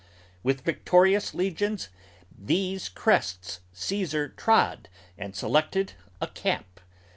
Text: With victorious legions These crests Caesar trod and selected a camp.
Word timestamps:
With 0.41 0.61
victorious 0.61 1.35
legions 1.35 1.89
These 2.35 2.89
crests 2.89 3.59
Caesar 3.71 4.29
trod 4.29 4.89
and 5.15 5.35
selected 5.35 5.93
a 6.19 6.25
camp. 6.25 6.79